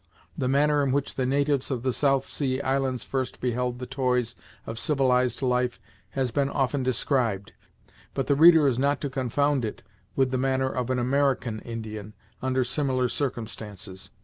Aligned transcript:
The 0.35 0.47
manner 0.47 0.81
in 0.81 0.91
which 0.91 1.13
the 1.13 1.27
natives 1.27 1.69
of 1.69 1.83
the 1.83 1.93
South 1.93 2.25
Sea 2.25 2.59
Islands 2.61 3.03
first 3.03 3.39
beheld 3.39 3.77
the 3.77 3.85
toys 3.85 4.33
of 4.65 4.79
civilized 4.79 5.43
life 5.43 5.79
has 6.17 6.31
been 6.31 6.49
often 6.49 6.81
described, 6.81 7.53
but 8.15 8.25
the 8.25 8.33
reader 8.35 8.65
is 8.65 8.79
not 8.79 8.99
to 9.01 9.11
confound 9.11 9.63
it 9.63 9.83
with 10.15 10.31
the 10.31 10.39
manner 10.39 10.71
of 10.71 10.89
an 10.89 10.97
American 10.97 11.59
Indian, 11.59 12.15
under 12.41 12.63
similar 12.63 13.09
circumstances. 13.09 14.09